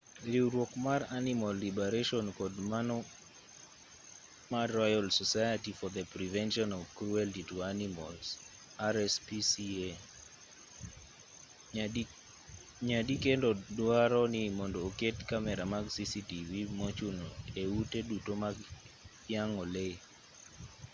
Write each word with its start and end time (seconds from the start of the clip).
riwruok 0.29 0.71
mar 0.85 1.01
animal 1.19 1.55
liberation 1.65 2.25
kod 2.39 2.53
mano 2.71 2.97
mar 4.51 4.67
royal 4.81 5.07
society 5.21 5.71
for 5.79 5.89
the 5.97 6.03
prevention 6.15 6.69
of 6.77 6.83
cruelty 6.97 7.43
to 7.49 7.55
animals 7.73 8.25
rspca 8.95 9.89
nyadikendo 12.87 13.49
duaro 13.77 14.21
ni 14.33 14.41
mondo 14.59 14.77
oket 14.89 15.17
kamera 15.29 15.63
mag 15.73 15.85
cctv 15.95 16.51
mochuno 16.79 17.27
e 17.61 17.63
ute 17.79 17.99
duto 18.09 18.31
mag 18.43 18.55
yang'o 19.33 19.63
lee 19.73 19.95